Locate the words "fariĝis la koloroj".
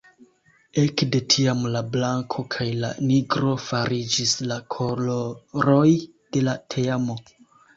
3.67-5.87